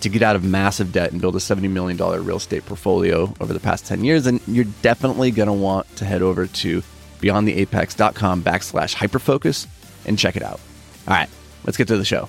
to 0.00 0.08
get 0.08 0.22
out 0.22 0.36
of 0.36 0.44
massive 0.44 0.92
debt 0.92 1.12
and 1.12 1.20
build 1.20 1.34
a 1.36 1.40
$70 1.40 1.70
million 1.70 1.96
real 2.24 2.36
estate 2.36 2.64
portfolio 2.66 3.32
over 3.40 3.52
the 3.52 3.60
past 3.60 3.86
10 3.86 4.04
years, 4.04 4.24
then 4.24 4.40
you're 4.46 4.66
definitely 4.82 5.30
going 5.30 5.48
to 5.48 5.52
want 5.52 5.94
to 5.96 6.04
head 6.04 6.22
over 6.22 6.46
to 6.46 6.82
beyondtheapex.com 7.20 8.42
backslash 8.42 8.94
hyperfocus 8.94 9.66
and 10.06 10.18
check 10.18 10.36
it 10.36 10.42
out. 10.42 10.60
All 11.06 11.14
right, 11.14 11.28
let's 11.64 11.76
get 11.76 11.88
to 11.88 11.96
the 11.96 12.04
show. 12.04 12.28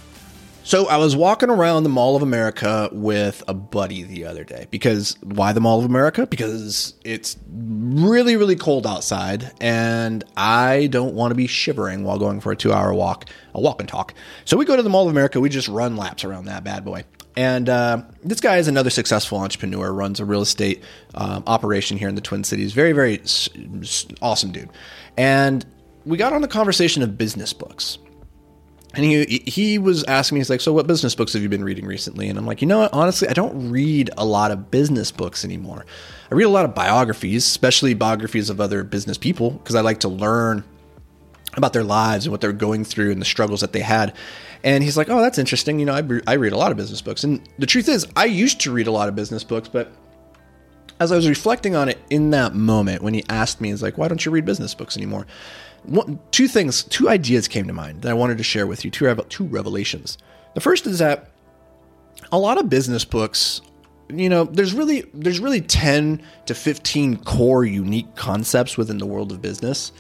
So 0.70 0.86
I 0.86 0.98
was 0.98 1.16
walking 1.16 1.50
around 1.50 1.82
the 1.82 1.90
Mall 1.90 2.16
of 2.16 2.22
America 2.22 2.90
with 2.92 3.44
a 3.48 3.56
buddy 3.56 4.04
the 4.04 4.26
other 4.26 4.44
day 4.44 4.68
because 4.70 5.18
why 5.24 5.52
the 5.52 5.60
Mall 5.60 5.80
of 5.80 5.86
America? 5.86 6.28
Because 6.28 6.94
it's 7.04 7.38
really, 7.52 8.36
really 8.36 8.56
cold 8.56 8.86
outside 8.86 9.52
and 9.60 10.24
I 10.38 10.86
don't 10.86 11.16
want 11.16 11.32
to 11.32 11.36
be 11.36 11.48
shivering 11.48 12.04
while 12.04 12.20
going 12.20 12.40
for 12.40 12.52
a 12.52 12.56
two 12.56 12.72
hour 12.72 12.94
walk, 12.94 13.32
a 13.56 13.60
walk 13.60 13.80
and 13.80 13.90
talk. 13.90 14.14
So 14.46 14.58
we 14.58 14.66
go 14.66 14.76
to 14.76 14.84
the 14.84 14.92
Mall 14.92 15.06
of 15.06 15.10
America. 15.10 15.40
We 15.40 15.50
just 15.50 15.68
run 15.70 15.98
laps 15.98 16.24
around 16.24 16.46
that 16.46 16.64
bad 16.64 16.86
boy. 16.86 17.04
And 17.36 17.68
uh, 17.68 18.04
this 18.24 18.40
guy 18.40 18.58
is 18.58 18.68
another 18.68 18.92
successful 18.92 19.40
entrepreneur, 19.40 19.92
runs 19.92 20.20
a 20.20 20.26
real 20.26 20.44
estate 20.44 20.84
um, 21.16 21.44
operation 21.48 21.98
here 21.98 22.10
in 22.10 22.14
the 22.14 22.22
Twin 22.22 22.44
Cities. 22.44 22.74
Very, 22.74 22.92
very 22.92 23.22
s- 23.22 23.50
s- 23.82 24.06
awesome 24.22 24.52
dude. 24.52 24.70
And 25.18 25.66
we 26.06 26.16
got 26.16 26.32
on 26.32 26.42
the 26.42 26.48
conversation 26.48 27.02
of 27.02 27.18
business 27.18 27.54
books. 27.54 27.98
And 28.96 29.06
he 29.06 29.44
he 29.46 29.78
was 29.78 30.04
asking 30.06 30.36
me, 30.36 30.40
he's 30.40 30.50
like, 30.50 30.62
so 30.62 30.74
what 30.74 30.88
business 30.88 31.14
books 31.14 31.34
have 31.34 31.44
you 31.44 31.50
been 31.50 31.64
reading 31.64 31.86
recently? 31.86 32.28
And 32.28 32.40
I'm 32.40 32.48
like, 32.48 32.62
you 32.62 32.68
know 32.68 32.80
what? 32.80 32.94
Honestly, 32.94 33.28
I 33.28 33.34
don't 33.34 33.70
read 33.70 34.10
a 34.18 34.26
lot 34.26 34.50
of 34.50 34.72
business 34.72 35.12
books 35.12 35.46
anymore. 35.46 35.86
I 36.32 36.36
read 36.36 36.46
a 36.46 36.50
lot 36.50 36.66
of 36.66 36.74
biographies, 36.74 37.46
especially 37.46 37.94
biographies 37.94 38.50
of 38.50 38.60
other 38.60 38.84
business 38.84 39.18
people, 39.18 39.52
because 39.52 39.76
I 39.76 39.82
like 39.82 40.00
to 40.00 40.10
learn 40.10 40.64
about 41.56 41.74
their 41.74 41.84
lives 41.84 42.26
and 42.26 42.32
what 42.32 42.42
they're 42.42 42.52
going 42.52 42.84
through 42.84 43.12
and 43.12 43.22
the 43.22 43.26
struggles 43.26 43.62
that 43.62 43.74
they 43.74 43.82
had. 43.82 44.16
And 44.64 44.84
he's 44.84 44.98
like, 44.98 45.10
oh, 45.10 45.22
that's 45.22 45.38
interesting. 45.38 45.80
You 45.80 45.86
know, 45.86 45.94
I, 45.94 46.32
I 46.32 46.34
read 46.34 46.54
a 46.54 46.58
lot 46.58 46.72
of 46.72 46.78
business 46.78 47.02
books. 47.02 47.24
And 47.24 47.42
the 47.58 47.66
truth 47.66 47.88
is, 47.88 48.08
I 48.16 48.26
used 48.26 48.60
to 48.62 48.72
read 48.72 48.88
a 48.88 48.92
lot 48.92 49.08
of 49.08 49.16
business 49.16 49.44
books, 49.44 49.68
but 49.68 49.92
as 51.00 51.12
I 51.12 51.16
was 51.16 51.28
reflecting 51.30 51.76
on 51.76 51.90
it 51.90 51.98
in 52.10 52.32
that 52.32 52.54
moment 52.54 53.02
when 53.02 53.14
he 53.14 53.24
asked 53.30 53.62
me, 53.62 53.70
he's 53.70 53.82
like, 53.82 53.98
why 53.98 54.08
don't 54.08 54.24
you 54.26 54.32
read 54.32 54.46
business 54.46 54.74
books 54.74 54.98
anymore? 54.98 55.26
One, 55.84 56.20
two 56.32 56.48
things, 56.48 56.84
two 56.84 57.10
ideas 57.10 57.48
came 57.48 57.68
to 57.68 57.74
mind 57.74 58.02
that 58.02 58.10
I 58.10 58.14
wanted 58.14 58.38
to 58.38 58.44
share 58.44 58.68
with 58.68 58.84
you, 58.84 58.92
two, 58.92 59.14
two 59.30 59.46
revelations. 59.46 60.18
The 60.56 60.62
first 60.62 60.86
is 60.88 61.00
that 61.00 61.32
a 62.32 62.38
lot 62.38 62.58
of 62.58 62.70
business 62.70 63.06
books 63.06 63.62
you 64.12 64.28
know 64.28 64.44
there's 64.44 64.74
really 64.74 65.02
there's 65.14 65.40
really 65.40 65.62
10 65.62 66.22
to 66.48 66.56
15 66.56 67.18
core 67.24 67.64
unique 67.64 68.16
concepts 68.16 68.76
within 68.76 68.98
the 68.98 69.06
world 69.06 69.32
of 69.32 69.40
business 69.40 69.92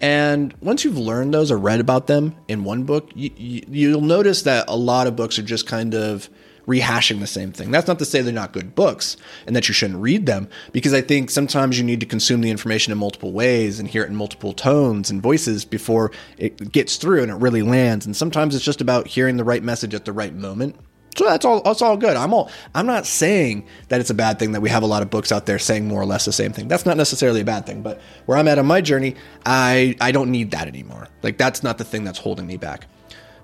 and 0.00 0.54
once 0.60 0.84
you've 0.84 0.98
learned 0.98 1.32
those 1.32 1.50
or 1.50 1.56
read 1.56 1.80
about 1.80 2.06
them 2.06 2.36
in 2.48 2.64
one 2.64 2.84
book, 2.84 3.10
you, 3.14 3.30
you, 3.36 3.62
you'll 3.68 4.00
notice 4.02 4.42
that 4.42 4.66
a 4.68 4.76
lot 4.76 5.06
of 5.06 5.16
books 5.16 5.38
are 5.38 5.42
just 5.42 5.66
kind 5.66 5.94
of 5.94 6.28
rehashing 6.66 7.20
the 7.20 7.26
same 7.26 7.52
thing. 7.52 7.70
That's 7.70 7.86
not 7.86 7.98
to 8.00 8.04
say 8.04 8.22
they're 8.22 8.32
not 8.32 8.52
good 8.52 8.74
books 8.74 9.16
and 9.46 9.54
that 9.54 9.68
you 9.68 9.74
shouldn't 9.74 10.00
read 10.00 10.26
them, 10.26 10.48
because 10.72 10.92
I 10.92 11.00
think 11.00 11.30
sometimes 11.30 11.78
you 11.78 11.84
need 11.84 12.00
to 12.00 12.06
consume 12.06 12.40
the 12.40 12.50
information 12.50 12.92
in 12.92 12.98
multiple 12.98 13.32
ways 13.32 13.78
and 13.78 13.88
hear 13.88 14.02
it 14.02 14.10
in 14.10 14.16
multiple 14.16 14.52
tones 14.52 15.10
and 15.10 15.22
voices 15.22 15.64
before 15.64 16.10
it 16.38 16.72
gets 16.72 16.96
through 16.96 17.22
and 17.22 17.30
it 17.30 17.36
really 17.36 17.62
lands. 17.62 18.06
And 18.06 18.16
sometimes 18.16 18.54
it's 18.54 18.64
just 18.64 18.80
about 18.80 19.06
hearing 19.06 19.36
the 19.36 19.44
right 19.44 19.62
message 19.62 19.94
at 19.94 20.04
the 20.04 20.12
right 20.12 20.34
moment. 20.34 20.76
So 21.16 21.24
that's 21.24 21.46
all. 21.46 21.62
That's 21.62 21.80
all 21.80 21.96
good. 21.96 22.14
I'm 22.14 22.34
all. 22.34 22.50
I'm 22.74 22.84
not 22.84 23.06
saying 23.06 23.66
that 23.88 24.00
it's 24.00 24.10
a 24.10 24.14
bad 24.14 24.38
thing 24.38 24.52
that 24.52 24.60
we 24.60 24.68
have 24.68 24.82
a 24.82 24.86
lot 24.86 25.00
of 25.00 25.08
books 25.08 25.32
out 25.32 25.46
there 25.46 25.58
saying 25.58 25.88
more 25.88 26.02
or 26.02 26.04
less 26.04 26.26
the 26.26 26.32
same 26.32 26.52
thing. 26.52 26.68
That's 26.68 26.84
not 26.84 26.98
necessarily 26.98 27.40
a 27.40 27.44
bad 27.44 27.64
thing. 27.64 27.80
But 27.80 28.02
where 28.26 28.36
I'm 28.36 28.46
at 28.48 28.58
on 28.58 28.66
my 28.66 28.82
journey, 28.82 29.16
I 29.46 29.96
I 29.98 30.12
don't 30.12 30.30
need 30.30 30.50
that 30.50 30.68
anymore. 30.68 31.08
Like 31.22 31.38
that's 31.38 31.62
not 31.62 31.78
the 31.78 31.84
thing 31.84 32.04
that's 32.04 32.18
holding 32.18 32.46
me 32.46 32.58
back. 32.58 32.86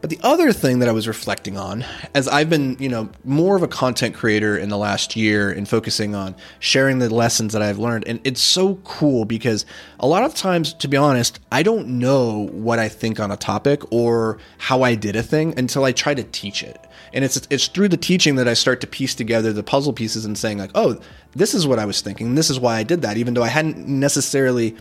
But 0.02 0.10
the 0.10 0.18
other 0.24 0.52
thing 0.52 0.80
that 0.80 0.88
I 0.88 0.92
was 0.92 1.06
reflecting 1.06 1.56
on, 1.56 1.84
as 2.12 2.26
I've 2.26 2.50
been, 2.50 2.76
you 2.80 2.88
know, 2.88 3.08
more 3.22 3.54
of 3.54 3.62
a 3.62 3.68
content 3.68 4.16
creator 4.16 4.58
in 4.58 4.68
the 4.68 4.76
last 4.76 5.14
year 5.14 5.48
and 5.48 5.68
focusing 5.68 6.16
on 6.16 6.34
sharing 6.58 6.98
the 6.98 7.08
lessons 7.08 7.52
that 7.52 7.62
I've 7.62 7.78
learned, 7.78 8.08
and 8.08 8.20
it's 8.24 8.42
so 8.42 8.74
cool 8.82 9.24
because 9.24 9.64
a 10.00 10.08
lot 10.08 10.24
of 10.24 10.34
times, 10.34 10.74
to 10.74 10.88
be 10.88 10.96
honest, 10.96 11.38
I 11.52 11.62
don't 11.62 11.86
know 12.00 12.48
what 12.48 12.80
I 12.80 12.88
think 12.88 13.20
on 13.20 13.30
a 13.30 13.36
topic 13.36 13.92
or 13.92 14.38
how 14.58 14.82
I 14.82 14.96
did 14.96 15.14
a 15.14 15.22
thing 15.22 15.56
until 15.56 15.84
I 15.84 15.92
try 15.92 16.14
to 16.14 16.24
teach 16.24 16.64
it. 16.64 16.84
And 17.12 17.24
it's 17.24 17.46
it's 17.48 17.68
through 17.68 17.88
the 17.88 17.96
teaching 17.96 18.34
that 18.36 18.48
I 18.48 18.54
start 18.54 18.80
to 18.80 18.88
piece 18.88 19.14
together 19.14 19.52
the 19.52 19.62
puzzle 19.62 19.92
pieces 19.92 20.24
and 20.24 20.36
saying 20.36 20.58
like, 20.58 20.72
oh, 20.74 21.00
this 21.36 21.54
is 21.54 21.64
what 21.64 21.78
I 21.78 21.84
was 21.84 22.00
thinking. 22.00 22.34
This 22.34 22.50
is 22.50 22.58
why 22.58 22.76
I 22.76 22.82
did 22.82 23.02
that, 23.02 23.18
even 23.18 23.34
though 23.34 23.44
I 23.44 23.48
hadn't 23.48 23.86
necessarily 23.86 24.74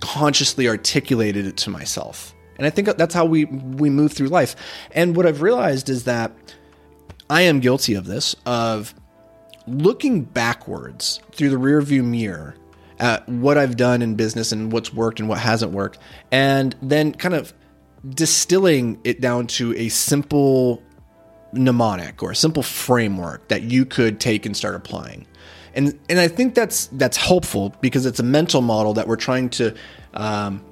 consciously 0.00 0.68
articulated 0.68 1.46
it 1.46 1.56
to 1.56 1.70
myself. 1.70 2.34
And 2.58 2.66
I 2.66 2.70
think 2.70 2.88
that's 2.96 3.14
how 3.14 3.24
we 3.24 3.44
we 3.44 3.90
move 3.90 4.12
through 4.12 4.28
life. 4.28 4.56
And 4.92 5.16
what 5.16 5.26
I've 5.26 5.42
realized 5.42 5.88
is 5.88 6.04
that 6.04 6.32
I 7.28 7.42
am 7.42 7.60
guilty 7.60 7.94
of 7.94 8.06
this 8.06 8.36
of 8.46 8.94
looking 9.66 10.22
backwards 10.22 11.20
through 11.32 11.50
the 11.50 11.56
rearview 11.56 12.04
mirror 12.04 12.54
at 12.98 13.28
what 13.28 13.58
I've 13.58 13.76
done 13.76 14.00
in 14.00 14.14
business 14.14 14.52
and 14.52 14.72
what's 14.72 14.92
worked 14.92 15.20
and 15.20 15.28
what 15.28 15.38
hasn't 15.38 15.72
worked, 15.72 15.98
and 16.30 16.74
then 16.80 17.12
kind 17.12 17.34
of 17.34 17.52
distilling 18.08 19.00
it 19.04 19.20
down 19.20 19.46
to 19.46 19.74
a 19.76 19.88
simple 19.88 20.82
mnemonic 21.52 22.22
or 22.22 22.30
a 22.30 22.36
simple 22.36 22.62
framework 22.62 23.48
that 23.48 23.62
you 23.62 23.84
could 23.84 24.20
take 24.20 24.46
and 24.46 24.56
start 24.56 24.74
applying. 24.74 25.26
And 25.74 25.98
and 26.08 26.18
I 26.18 26.28
think 26.28 26.54
that's 26.54 26.86
that's 26.92 27.16
helpful 27.16 27.74
because 27.80 28.06
it's 28.06 28.20
a 28.20 28.24
mental 28.24 28.62
model 28.62 28.94
that 28.94 29.06
we're 29.06 29.16
trying 29.16 29.50
to 29.50 29.74
um, 30.14 30.64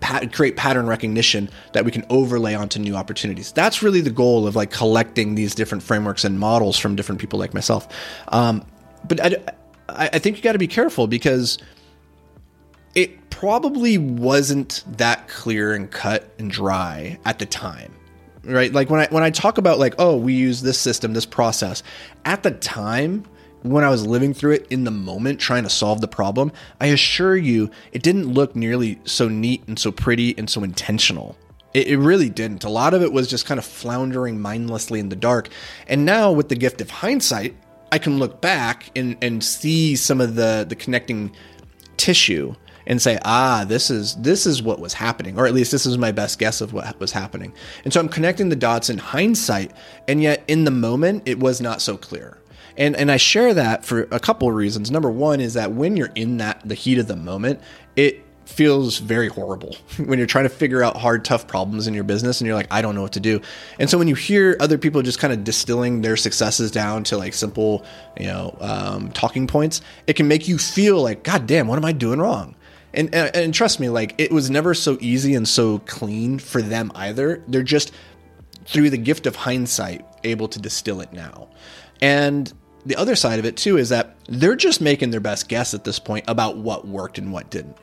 pat- 0.00 0.32
create 0.32 0.56
pattern 0.56 0.86
recognition 0.86 1.50
that 1.72 1.84
we 1.84 1.90
can 1.90 2.04
overlay 2.10 2.54
onto 2.54 2.78
new 2.78 2.96
opportunities. 2.96 3.52
That's 3.52 3.82
really 3.82 4.00
the 4.00 4.10
goal 4.10 4.46
of 4.46 4.56
like 4.56 4.70
collecting 4.70 5.34
these 5.34 5.54
different 5.54 5.82
frameworks 5.82 6.24
and 6.24 6.38
models 6.38 6.78
from 6.78 6.96
different 6.96 7.20
people 7.20 7.38
like 7.38 7.54
myself. 7.54 7.88
Um, 8.28 8.64
but 9.06 9.20
I, 9.20 9.36
I 9.88 10.18
think 10.18 10.36
you 10.36 10.42
got 10.42 10.52
to 10.52 10.58
be 10.58 10.68
careful 10.68 11.06
because 11.06 11.58
it 12.94 13.30
probably 13.30 13.98
wasn't 13.98 14.82
that 14.96 15.28
clear 15.28 15.74
and 15.74 15.90
cut 15.90 16.32
and 16.38 16.50
dry 16.50 17.18
at 17.24 17.38
the 17.38 17.46
time 17.46 17.92
right 18.44 18.72
like 18.72 18.88
when 18.88 19.00
i 19.00 19.06
when 19.10 19.22
i 19.22 19.30
talk 19.30 19.58
about 19.58 19.78
like 19.78 19.94
oh 19.98 20.16
we 20.16 20.32
use 20.32 20.62
this 20.62 20.78
system 20.78 21.12
this 21.12 21.26
process 21.26 21.82
at 22.24 22.42
the 22.42 22.50
time 22.52 23.24
when 23.66 23.84
i 23.84 23.90
was 23.90 24.06
living 24.06 24.32
through 24.32 24.52
it 24.52 24.66
in 24.70 24.84
the 24.84 24.90
moment 24.90 25.40
trying 25.40 25.62
to 25.62 25.70
solve 25.70 26.00
the 26.00 26.08
problem 26.08 26.50
i 26.80 26.86
assure 26.86 27.36
you 27.36 27.70
it 27.92 28.02
didn't 28.02 28.32
look 28.32 28.54
nearly 28.56 28.98
so 29.04 29.28
neat 29.28 29.62
and 29.66 29.78
so 29.78 29.90
pretty 29.90 30.36
and 30.38 30.48
so 30.48 30.62
intentional 30.62 31.36
it, 31.74 31.86
it 31.88 31.98
really 31.98 32.30
didn't 32.30 32.64
a 32.64 32.68
lot 32.68 32.94
of 32.94 33.02
it 33.02 33.12
was 33.12 33.28
just 33.28 33.46
kind 33.46 33.58
of 33.58 33.64
floundering 33.64 34.40
mindlessly 34.40 35.00
in 35.00 35.08
the 35.08 35.16
dark 35.16 35.48
and 35.88 36.04
now 36.04 36.30
with 36.32 36.48
the 36.48 36.56
gift 36.56 36.80
of 36.80 36.90
hindsight 36.90 37.54
i 37.92 37.98
can 37.98 38.18
look 38.18 38.40
back 38.40 38.90
and 38.96 39.16
and 39.22 39.42
see 39.42 39.96
some 39.96 40.20
of 40.20 40.34
the 40.34 40.64
the 40.68 40.76
connecting 40.76 41.34
tissue 41.96 42.54
and 42.86 43.02
say, 43.02 43.18
ah, 43.24 43.64
this 43.66 43.90
is 43.90 44.14
this 44.16 44.46
is 44.46 44.62
what 44.62 44.78
was 44.78 44.94
happening, 44.94 45.38
or 45.38 45.46
at 45.46 45.54
least 45.54 45.72
this 45.72 45.86
is 45.86 45.98
my 45.98 46.12
best 46.12 46.38
guess 46.38 46.60
of 46.60 46.72
what 46.72 46.98
was 47.00 47.12
happening. 47.12 47.52
And 47.84 47.92
so 47.92 48.00
I'm 48.00 48.08
connecting 48.08 48.48
the 48.48 48.56
dots 48.56 48.88
in 48.88 48.98
hindsight, 48.98 49.72
and 50.06 50.22
yet 50.22 50.44
in 50.48 50.64
the 50.64 50.70
moment 50.70 51.24
it 51.26 51.38
was 51.38 51.60
not 51.60 51.82
so 51.82 51.96
clear. 51.96 52.38
And 52.76 52.96
and 52.96 53.10
I 53.10 53.16
share 53.16 53.54
that 53.54 53.84
for 53.84 54.02
a 54.10 54.20
couple 54.20 54.48
of 54.48 54.54
reasons. 54.54 54.90
Number 54.90 55.10
one 55.10 55.40
is 55.40 55.54
that 55.54 55.72
when 55.72 55.96
you're 55.96 56.12
in 56.14 56.38
that 56.38 56.60
the 56.64 56.74
heat 56.74 56.98
of 56.98 57.06
the 57.06 57.16
moment, 57.16 57.60
it 57.96 58.22
feels 58.44 58.98
very 58.98 59.28
horrible 59.28 59.76
when 60.04 60.18
you're 60.18 60.26
trying 60.26 60.44
to 60.44 60.50
figure 60.50 60.82
out 60.82 60.96
hard 60.96 61.24
tough 61.24 61.48
problems 61.48 61.88
in 61.88 61.94
your 61.94 62.04
business 62.04 62.40
and 62.40 62.46
you're 62.46 62.54
like 62.54 62.68
I 62.70 62.80
don't 62.82 62.94
know 62.94 63.02
what 63.02 63.12
to 63.12 63.20
do. 63.20 63.40
And 63.78 63.90
so 63.90 63.98
when 63.98 64.08
you 64.08 64.14
hear 64.14 64.56
other 64.60 64.78
people 64.78 65.02
just 65.02 65.18
kind 65.18 65.32
of 65.32 65.44
distilling 65.44 66.02
their 66.02 66.16
successes 66.16 66.70
down 66.70 67.04
to 67.04 67.16
like 67.16 67.34
simple, 67.34 67.84
you 68.18 68.26
know, 68.26 68.56
um, 68.60 69.10
talking 69.12 69.46
points, 69.46 69.80
it 70.06 70.14
can 70.14 70.28
make 70.28 70.48
you 70.48 70.58
feel 70.58 71.02
like 71.02 71.22
god 71.22 71.46
damn, 71.46 71.66
what 71.66 71.76
am 71.78 71.84
I 71.84 71.92
doing 71.92 72.20
wrong? 72.20 72.54
And, 72.94 73.14
and, 73.14 73.34
and 73.36 73.54
trust 73.54 73.78
me, 73.78 73.88
like 73.90 74.14
it 74.18 74.32
was 74.32 74.48
never 74.48 74.72
so 74.72 74.96
easy 75.00 75.34
and 75.34 75.46
so 75.46 75.80
clean 75.80 76.38
for 76.38 76.62
them 76.62 76.92
either. 76.94 77.42
They're 77.48 77.62
just 77.62 77.92
through 78.64 78.90
the 78.90 78.98
gift 78.98 79.26
of 79.26 79.36
hindsight 79.36 80.04
able 80.24 80.48
to 80.48 80.58
distill 80.58 81.00
it 81.00 81.12
now. 81.12 81.48
And 82.00 82.52
the 82.86 82.96
other 82.96 83.16
side 83.16 83.38
of 83.38 83.44
it 83.44 83.56
too 83.56 83.76
is 83.76 83.88
that 83.88 84.16
they're 84.28 84.56
just 84.56 84.80
making 84.80 85.10
their 85.10 85.20
best 85.20 85.48
guess 85.48 85.74
at 85.74 85.84
this 85.84 85.98
point 85.98 86.24
about 86.28 86.56
what 86.56 86.86
worked 86.86 87.18
and 87.18 87.32
what 87.32 87.50
didn't. 87.50 87.76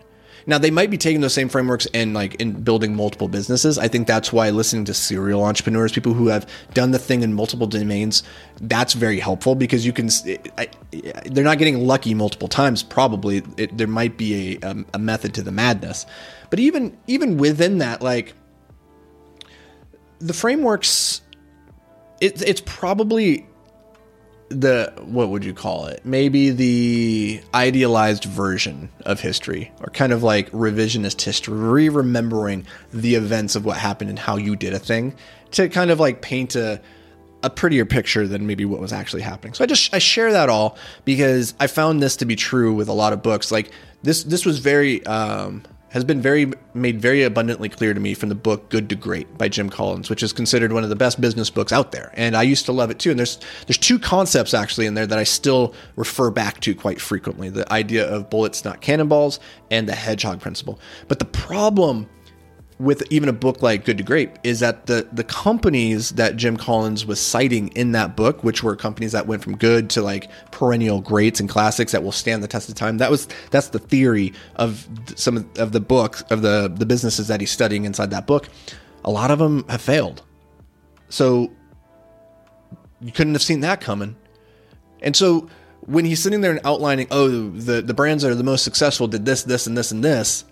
Now 0.45 0.57
they 0.57 0.71
might 0.71 0.89
be 0.89 0.97
taking 0.97 1.21
those 1.21 1.33
same 1.33 1.49
frameworks 1.49 1.87
and 1.93 2.13
like 2.13 2.35
in 2.35 2.63
building 2.63 2.95
multiple 2.95 3.27
businesses. 3.27 3.77
I 3.77 3.87
think 3.87 4.07
that's 4.07 4.33
why 4.33 4.49
listening 4.49 4.85
to 4.85 4.93
serial 4.93 5.43
entrepreneurs, 5.43 5.91
people 5.91 6.13
who 6.13 6.27
have 6.27 6.49
done 6.73 6.91
the 6.91 6.99
thing 6.99 7.21
in 7.21 7.33
multiple 7.33 7.67
domains, 7.67 8.23
that's 8.61 8.93
very 8.93 9.19
helpful 9.19 9.55
because 9.55 9.85
you 9.85 9.93
can. 9.93 10.09
I, 10.57 10.69
they're 11.25 11.43
not 11.43 11.59
getting 11.59 11.85
lucky 11.85 12.13
multiple 12.13 12.47
times. 12.47 12.83
Probably 12.83 13.41
it, 13.57 13.77
there 13.77 13.87
might 13.87 14.17
be 14.17 14.59
a, 14.61 14.69
a, 14.69 14.85
a 14.95 14.99
method 14.99 15.33
to 15.35 15.43
the 15.43 15.51
madness, 15.51 16.05
but 16.49 16.59
even 16.59 16.97
even 17.07 17.37
within 17.37 17.77
that, 17.77 18.01
like 18.01 18.33
the 20.19 20.33
frameworks, 20.33 21.21
it, 22.19 22.41
it's 22.41 22.61
probably 22.65 23.47
the 24.53 24.93
what 25.05 25.29
would 25.29 25.43
you 25.43 25.53
call 25.53 25.87
it? 25.87 26.05
Maybe 26.05 26.49
the 26.49 27.41
idealized 27.53 28.25
version 28.25 28.89
of 29.05 29.19
history, 29.19 29.71
or 29.81 29.87
kind 29.87 30.13
of 30.13 30.23
like 30.23 30.49
revisionist 30.51 31.21
history, 31.21 31.57
re-remembering 31.57 32.65
the 32.93 33.15
events 33.15 33.55
of 33.55 33.65
what 33.65 33.77
happened 33.77 34.09
and 34.09 34.19
how 34.19 34.37
you 34.37 34.55
did 34.55 34.73
a 34.73 34.79
thing 34.79 35.15
to 35.51 35.69
kind 35.69 35.91
of 35.91 35.99
like 35.99 36.21
paint 36.21 36.55
a 36.55 36.81
a 37.43 37.49
prettier 37.49 37.85
picture 37.85 38.25
than 38.25 38.47
maybe 38.47 38.63
what 38.63 38.79
was 38.79 38.93
actually 38.93 39.21
happening. 39.21 39.53
So 39.53 39.63
I 39.63 39.67
just 39.67 39.93
I 39.93 39.99
share 39.99 40.31
that 40.31 40.49
all 40.49 40.77
because 41.03 41.53
I 41.59 41.67
found 41.67 42.01
this 42.01 42.15
to 42.17 42.25
be 42.25 42.35
true 42.35 42.73
with 42.73 42.87
a 42.87 42.93
lot 42.93 43.11
of 43.13 43.21
books. 43.21 43.51
Like 43.51 43.71
this 44.01 44.23
this 44.23 44.45
was 44.45 44.59
very 44.59 45.05
um, 45.05 45.63
has 45.93 46.03
been 46.03 46.19
very 46.19 46.51
made 46.73 46.99
very 46.99 47.21
abundantly 47.21 47.69
clear 47.69 47.93
to 47.93 47.99
me 47.99 48.15
from 48.15 48.29
the 48.29 48.35
book 48.35 48.69
Good 48.69 48.89
to 48.89 48.95
Great 48.95 49.37
by 49.37 49.47
Jim 49.47 49.69
Collins, 49.69 50.09
which 50.09 50.23
is 50.23 50.33
considered 50.33 50.73
one 50.73 50.83
of 50.83 50.89
the 50.89 50.95
best 50.95 51.21
business 51.21 51.51
books 51.51 51.71
out 51.71 51.91
there. 51.91 52.11
And 52.15 52.35
I 52.35 52.41
used 52.41 52.65
to 52.65 52.71
love 52.71 52.89
it 52.89 52.97
too. 52.97 53.11
And 53.11 53.19
there's 53.19 53.39
there's 53.67 53.77
two 53.77 53.99
concepts 53.99 54.55
actually 54.55 54.87
in 54.87 54.95
there 54.95 55.05
that 55.05 55.19
I 55.19 55.23
still 55.23 55.75
refer 55.95 56.31
back 56.31 56.59
to 56.61 56.73
quite 56.73 56.99
frequently. 56.99 57.49
The 57.49 57.71
idea 57.71 58.07
of 58.07 58.31
bullets 58.31 58.65
not 58.65 58.81
cannonballs 58.81 59.39
and 59.69 59.87
the 59.87 59.93
hedgehog 59.93 60.41
principle. 60.41 60.79
But 61.07 61.19
the 61.19 61.25
problem 61.25 62.09
with 62.79 63.03
even 63.11 63.29
a 63.29 63.33
book 63.33 63.61
like 63.61 63.85
Good 63.85 63.97
to 63.97 64.03
Great 64.03 64.31
is 64.43 64.59
that 64.59 64.87
the 64.87 65.07
the 65.11 65.23
companies 65.23 66.11
that 66.11 66.35
Jim 66.35 66.57
Collins 66.57 67.05
was 67.05 67.19
citing 67.19 67.69
in 67.69 67.91
that 67.93 68.15
book, 68.15 68.43
which 68.43 68.63
were 68.63 68.75
companies 68.75 69.11
that 69.11 69.27
went 69.27 69.43
from 69.43 69.57
good 69.57 69.89
to 69.91 70.01
like 70.01 70.29
perennial 70.51 71.01
greats 71.01 71.39
and 71.39 71.49
classics 71.49 71.91
that 71.91 72.03
will 72.03 72.11
stand 72.11 72.43
the 72.43 72.47
test 72.47 72.69
of 72.69 72.75
time. 72.75 72.97
That 72.97 73.11
was 73.11 73.27
that's 73.51 73.69
the 73.69 73.79
theory 73.79 74.33
of 74.55 74.87
some 75.15 75.49
of 75.57 75.71
the 75.71 75.79
books 75.79 76.21
of 76.23 76.41
the 76.41 76.71
the 76.73 76.85
businesses 76.85 77.27
that 77.27 77.39
he's 77.39 77.51
studying 77.51 77.85
inside 77.85 78.09
that 78.11 78.27
book. 78.27 78.49
A 79.05 79.11
lot 79.11 79.31
of 79.31 79.39
them 79.39 79.65
have 79.69 79.81
failed. 79.81 80.23
So 81.09 81.51
you 83.01 83.11
couldn't 83.11 83.33
have 83.33 83.43
seen 83.43 83.59
that 83.61 83.81
coming. 83.81 84.15
And 85.01 85.15
so 85.15 85.49
when 85.81 86.05
he's 86.05 86.23
sitting 86.23 86.41
there 86.41 86.51
and 86.51 86.61
outlining, 86.65 87.07
oh, 87.11 87.49
the 87.49 87.81
the 87.81 87.93
brands 87.93 88.23
that 88.23 88.31
are 88.31 88.35
the 88.35 88.43
most 88.43 88.63
successful 88.63 89.07
did 89.07 89.25
this, 89.25 89.43
this, 89.43 89.67
and 89.67 89.77
this, 89.77 89.91
and 89.91 90.03
this 90.03 90.45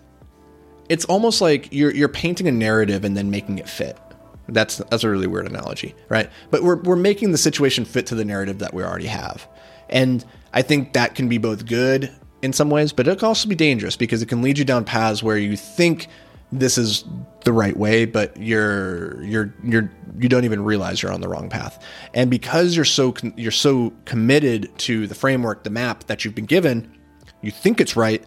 it's 0.92 1.06
almost 1.06 1.40
like 1.40 1.72
you're 1.72 1.94
you're 1.94 2.10
painting 2.10 2.46
a 2.46 2.52
narrative 2.52 3.02
and 3.02 3.16
then 3.16 3.30
making 3.30 3.58
it 3.58 3.66
fit. 3.66 3.98
That's 4.46 4.76
that's 4.76 5.04
a 5.04 5.08
really 5.08 5.26
weird 5.26 5.46
analogy, 5.46 5.94
right? 6.10 6.30
But 6.50 6.62
we're 6.62 6.76
we're 6.82 6.96
making 6.96 7.32
the 7.32 7.38
situation 7.38 7.86
fit 7.86 8.06
to 8.08 8.14
the 8.14 8.26
narrative 8.26 8.58
that 8.58 8.74
we 8.74 8.82
already 8.82 9.06
have. 9.06 9.48
And 9.88 10.22
I 10.52 10.60
think 10.60 10.92
that 10.92 11.14
can 11.14 11.30
be 11.30 11.38
both 11.38 11.64
good 11.64 12.12
in 12.42 12.52
some 12.52 12.68
ways, 12.68 12.92
but 12.92 13.08
it 13.08 13.18
can 13.18 13.26
also 13.26 13.48
be 13.48 13.54
dangerous 13.54 13.96
because 13.96 14.20
it 14.20 14.26
can 14.26 14.42
lead 14.42 14.58
you 14.58 14.66
down 14.66 14.84
paths 14.84 15.22
where 15.22 15.38
you 15.38 15.56
think 15.56 16.08
this 16.50 16.76
is 16.76 17.04
the 17.44 17.54
right 17.54 17.76
way, 17.76 18.04
but 18.04 18.36
you're 18.36 19.22
you're 19.22 19.54
you're 19.64 19.90
you 20.18 20.28
don't 20.28 20.44
even 20.44 20.62
realize 20.62 21.02
you're 21.02 21.12
on 21.12 21.22
the 21.22 21.28
wrong 21.28 21.48
path. 21.48 21.82
And 22.12 22.30
because 22.30 22.76
you're 22.76 22.84
so 22.84 23.14
you're 23.34 23.50
so 23.50 23.94
committed 24.04 24.76
to 24.80 25.06
the 25.06 25.14
framework, 25.14 25.64
the 25.64 25.70
map 25.70 26.04
that 26.04 26.22
you've 26.22 26.34
been 26.34 26.44
given, 26.44 26.94
you 27.40 27.50
think 27.50 27.80
it's 27.80 27.96
right, 27.96 28.22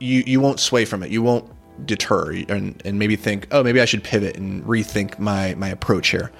you 0.00 0.22
you 0.26 0.38
won't 0.38 0.60
sway 0.60 0.84
from 0.84 1.02
it. 1.02 1.10
You 1.10 1.22
won't 1.22 1.50
deter 1.86 2.32
and, 2.48 2.80
and 2.84 2.98
maybe 2.98 3.16
think, 3.16 3.48
oh, 3.50 3.62
maybe 3.62 3.80
I 3.80 3.84
should 3.84 4.04
pivot 4.04 4.36
and 4.36 4.64
rethink 4.64 5.18
my 5.18 5.54
my 5.54 5.68
approach 5.68 6.08
here. 6.08 6.30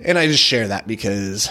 And 0.00 0.16
I 0.16 0.26
just 0.26 0.42
share 0.42 0.68
that 0.68 0.86
because, 0.86 1.48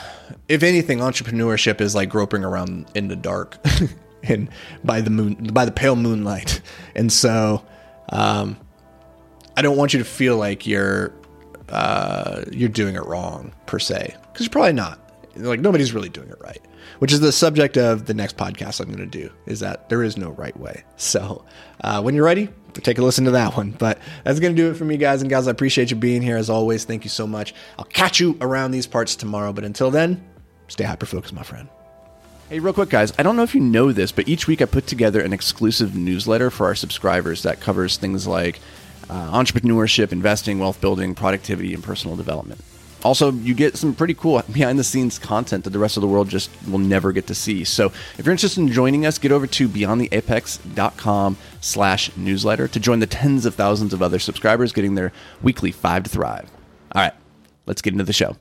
if 0.47 0.63
anything, 0.63 0.99
entrepreneurship 0.99 1.81
is 1.81 1.93
like 1.93 2.09
groping 2.09 2.45
around 2.45 2.89
in 2.95 3.09
the 3.09 3.15
dark, 3.15 3.57
and 4.23 4.49
by 4.83 5.01
the 5.01 5.09
moon, 5.09 5.49
by 5.51 5.65
the 5.65 5.71
pale 5.71 5.97
moonlight. 5.97 6.61
And 6.95 7.11
so, 7.11 7.65
um, 8.09 8.57
I 9.57 9.61
don't 9.61 9.75
want 9.75 9.93
you 9.93 9.99
to 9.99 10.05
feel 10.05 10.37
like 10.37 10.65
you're 10.65 11.13
uh, 11.69 12.43
you're 12.51 12.69
doing 12.69 12.95
it 12.95 13.05
wrong 13.05 13.53
per 13.65 13.79
se, 13.79 14.15
because 14.31 14.45
you're 14.45 14.51
probably 14.51 14.73
not. 14.73 15.06
Like 15.37 15.59
nobody's 15.59 15.93
really 15.93 16.09
doing 16.09 16.29
it 16.29 16.39
right 16.41 16.61
which 16.99 17.13
is 17.13 17.19
the 17.19 17.31
subject 17.31 17.77
of 17.77 18.05
the 18.05 18.13
next 18.13 18.37
podcast 18.37 18.79
I'm 18.79 18.87
going 18.87 18.97
to 18.97 19.05
do, 19.05 19.31
is 19.45 19.59
that 19.59 19.89
there 19.89 20.03
is 20.03 20.17
no 20.17 20.31
right 20.31 20.57
way. 20.57 20.83
So 20.95 21.45
uh, 21.81 22.01
when 22.01 22.15
you're 22.15 22.25
ready, 22.25 22.49
take 22.73 22.97
a 22.97 23.03
listen 23.03 23.25
to 23.25 23.31
that 23.31 23.55
one. 23.55 23.71
But 23.71 23.99
that's 24.23 24.39
going 24.39 24.55
to 24.55 24.61
do 24.61 24.71
it 24.71 24.75
for 24.75 24.85
me, 24.85 24.97
guys 24.97 25.21
and 25.21 25.29
gals. 25.29 25.47
I 25.47 25.51
appreciate 25.51 25.91
you 25.91 25.97
being 25.97 26.21
here 26.21 26.37
as 26.37 26.49
always. 26.49 26.85
Thank 26.85 27.03
you 27.03 27.09
so 27.09 27.27
much. 27.27 27.53
I'll 27.77 27.85
catch 27.85 28.19
you 28.19 28.37
around 28.41 28.71
these 28.71 28.87
parts 28.87 29.15
tomorrow. 29.15 29.53
But 29.53 29.63
until 29.63 29.91
then, 29.91 30.23
stay 30.67 30.83
hyper 30.83 31.05
focused, 31.05 31.33
my 31.33 31.43
friend. 31.43 31.69
Hey, 32.49 32.59
real 32.59 32.73
quick, 32.73 32.89
guys. 32.89 33.11
I 33.19 33.23
don't 33.23 33.35
know 33.35 33.43
if 33.43 33.53
you 33.53 33.61
know 33.61 33.91
this, 33.91 34.11
but 34.11 34.27
each 34.27 34.47
week 34.47 34.61
I 34.61 34.65
put 34.65 34.87
together 34.87 35.21
an 35.21 35.33
exclusive 35.33 35.95
newsletter 35.95 36.49
for 36.49 36.67
our 36.67 36.75
subscribers 36.75 37.43
that 37.43 37.59
covers 37.59 37.97
things 37.97 38.25
like 38.25 38.59
uh, 39.09 39.37
entrepreneurship, 39.37 40.13
investing, 40.13 40.57
wealth 40.57 40.79
building, 40.79 41.13
productivity, 41.13 41.73
and 41.73 41.83
personal 41.83 42.15
development 42.15 42.61
also 43.07 43.31
you 43.31 43.53
get 43.53 43.77
some 43.77 43.95
pretty 43.95 44.13
cool 44.13 44.41
behind 44.51 44.77
the 44.77 44.83
scenes 44.83 45.17
content 45.17 45.63
that 45.63 45.71
the 45.71 45.79
rest 45.79 45.97
of 45.97 46.01
the 46.01 46.07
world 46.07 46.29
just 46.29 46.49
will 46.69 46.77
never 46.77 47.11
get 47.11 47.27
to 47.27 47.35
see. 47.35 47.63
So 47.63 47.87
if 48.17 48.25
you're 48.25 48.31
interested 48.31 48.61
in 48.61 48.71
joining 48.71 49.05
us 49.05 49.17
get 49.17 49.31
over 49.31 49.47
to 49.47 49.67
beyondtheapex.com 49.67 51.37
slash 51.61 52.15
newsletter 52.15 52.67
to 52.67 52.79
join 52.79 52.99
the 52.99 53.07
tens 53.07 53.45
of 53.45 53.55
thousands 53.55 53.93
of 53.93 54.01
other 54.01 54.19
subscribers 54.19 54.71
getting 54.71 54.95
their 54.95 55.11
weekly 55.41 55.71
five 55.71 56.03
to 56.03 56.09
thrive. 56.09 56.49
All 56.93 57.01
right 57.01 57.13
let's 57.65 57.81
get 57.81 57.93
into 57.93 58.05
the 58.05 58.13
show 58.13 58.37